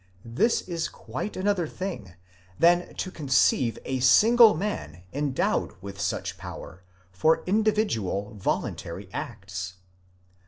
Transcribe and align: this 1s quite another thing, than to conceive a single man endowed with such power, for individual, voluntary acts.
this 0.25 0.63
1s 0.63 0.91
quite 0.91 1.37
another 1.37 1.67
thing, 1.67 2.15
than 2.57 2.91
to 2.95 3.11
conceive 3.11 3.77
a 3.85 3.99
single 3.99 4.55
man 4.57 5.03
endowed 5.13 5.73
with 5.79 6.01
such 6.01 6.39
power, 6.39 6.81
for 7.11 7.43
individual, 7.45 8.33
voluntary 8.33 9.07
acts. 9.13 9.75